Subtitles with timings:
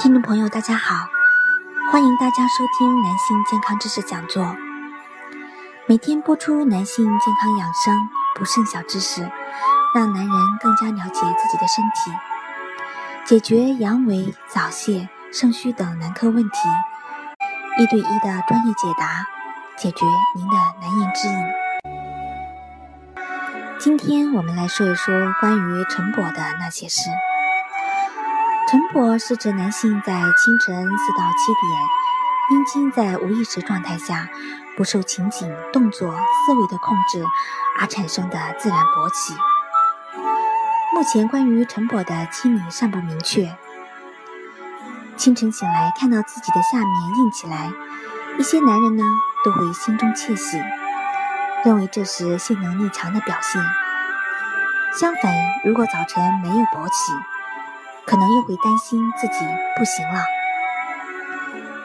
[0.00, 0.94] 听众朋友，大家好，
[1.92, 4.56] 欢迎大家收听男性健康知识讲座，
[5.86, 9.30] 每天播出男性健康养生不剩小知识，
[9.94, 12.10] 让男人更加了解自己的身体，
[13.26, 16.56] 解决阳痿、早泄、肾虚等男科问题，
[17.78, 19.26] 一对一的专业解答，
[19.76, 21.34] 解决您的难言之隐。
[23.78, 27.10] 今天我们来说一说关于晨勃的那些事。
[28.70, 34.28] 晨勃是指男性在清晨四到七点，阴茎在无意识状态下，
[34.76, 37.24] 不受情景、动作、思维的控制
[37.80, 39.34] 而产生的自然勃起。
[40.94, 43.56] 目前关于晨勃的机理尚不明确。
[45.16, 47.72] 清晨醒来看到自己的下面硬起来，
[48.38, 49.02] 一些男人呢
[49.44, 50.62] 都会心中窃喜，
[51.64, 53.60] 认为这是性能力强的表现。
[54.96, 55.34] 相反，
[55.64, 57.12] 如果早晨没有勃起，
[58.10, 59.46] 可能又会担心自己
[59.78, 60.24] 不行了。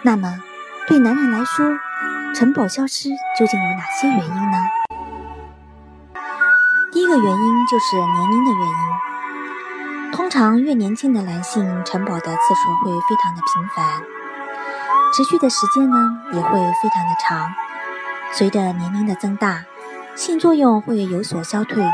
[0.00, 0.40] 那么，
[0.88, 1.66] 对男人来说，
[2.34, 4.56] 晨勃消失究竟有哪些原因呢？
[6.90, 8.74] 第一个原因就是年龄的原因。
[10.12, 14.00] 通常越年轻的男性，晨勃的次数会非常的频繁，
[15.14, 15.96] 持续的时间呢
[16.32, 17.52] 也会非常的长。
[18.32, 19.64] 随着年龄的增大，
[20.14, 21.84] 性作用会有所消退，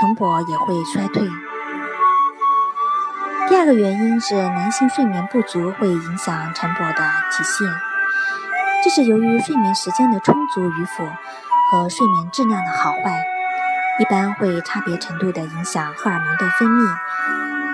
[0.00, 1.28] 晨勃也会衰退。
[3.48, 7.68] 第二个原因是男性睡眠不足会影响晨勃的体现，
[8.82, 11.04] 这是由于睡眠时间的充足与否
[11.70, 13.22] 和睡眠质量的好坏，
[14.00, 16.96] 一般会差别程度的影响荷尔蒙的分泌，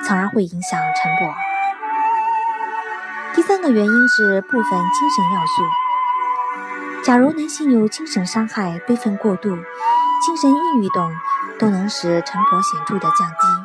[0.07, 1.35] 从而会影响晨勃。
[3.35, 11.11] 第三个原因是部分精神要素，假如男性有精神伤害、悲愤过度、精神抑郁等，
[11.59, 13.62] 都能使晨勃显著的降低。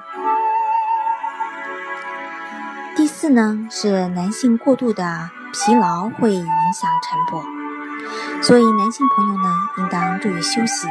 [3.20, 10.88] 四呢，是男性过度的疲劳会影响晨勃，所以男性朋友呢，应当注意休息，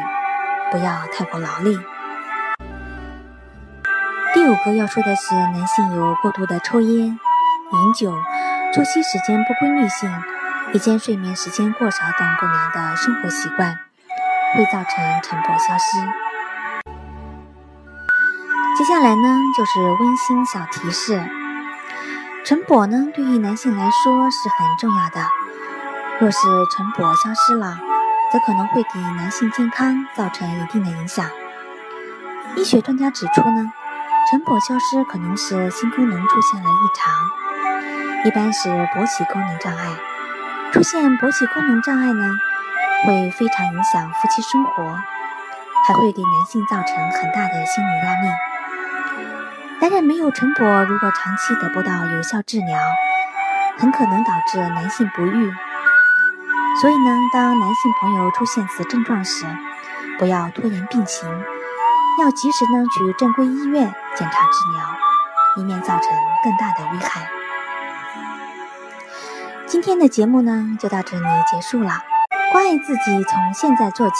[0.72, 1.78] 不要太过劳累。
[4.34, 8.12] 第五个要说的是，男性有过度的抽烟、饮酒、
[8.74, 10.12] 作息时间不规律性
[10.72, 13.72] 夜间睡眠时间过少等不良的生活习惯，
[14.56, 15.96] 会造成晨勃消失。
[18.76, 21.22] 接下来呢，就是温馨小提示。
[22.46, 25.28] 晨勃呢，对于男性来说是很重要的。
[26.20, 26.38] 若是
[26.70, 27.76] 晨勃消失了，
[28.32, 31.28] 则可能会给男性健康造成一定的影响。
[32.54, 33.72] 医学专家指出呢，
[34.30, 37.12] 晨勃消失可能是性功能出现了异常，
[38.24, 39.88] 一般是勃起功能障碍。
[40.72, 42.38] 出现勃起功能障碍呢，
[43.04, 44.84] 会非常影响夫妻生活，
[45.88, 48.28] 还会给男性造成很大的心理压力。
[49.78, 52.78] 男人没有晨勃，如果长期得不到有效治疗，
[53.78, 55.52] 很可能导致男性不育。
[56.80, 59.44] 所以呢，当男性朋友出现此症状时，
[60.18, 61.28] 不要拖延病情，
[62.20, 64.82] 要及时呢去正规医院检查治疗，
[65.56, 66.08] 以免造成
[66.42, 67.28] 更大的危害。
[69.66, 72.02] 今天的节目呢就到这里结束了，
[72.50, 74.16] 关爱自己从现在做起，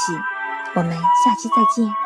[0.74, 2.05] 我们下期再见。